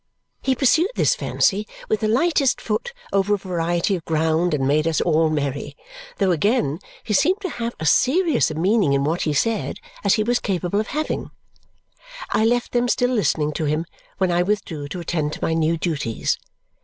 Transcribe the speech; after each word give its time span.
He 0.41 0.55
pursued 0.55 0.89
this 0.95 1.13
fancy 1.13 1.67
with 1.87 1.99
the 1.99 2.07
lightest 2.07 2.59
foot 2.59 2.91
over 3.13 3.35
a 3.35 3.37
variety 3.37 3.95
of 3.95 4.03
ground 4.03 4.51
and 4.55 4.67
made 4.67 4.87
us 4.87 4.99
all 4.99 5.29
merry, 5.29 5.77
though 6.17 6.31
again 6.31 6.79
he 7.03 7.13
seemed 7.13 7.39
to 7.41 7.49
have 7.61 7.75
as 7.79 7.91
serious 7.91 8.49
a 8.49 8.55
meaning 8.55 8.93
in 8.93 9.03
what 9.03 9.21
he 9.29 9.33
said 9.35 9.77
as 10.03 10.15
he 10.15 10.23
was 10.23 10.39
capable 10.39 10.79
of 10.79 10.87
having. 10.87 11.29
I 12.31 12.45
left 12.45 12.71
them 12.71 12.87
still 12.87 13.11
listening 13.11 13.51
to 13.53 13.65
him 13.65 13.85
when 14.17 14.31
I 14.31 14.41
withdrew 14.41 14.87
to 14.87 14.99
attend 14.99 15.33
to 15.33 15.39
my 15.43 15.53
new 15.53 15.77
duties. 15.77 16.39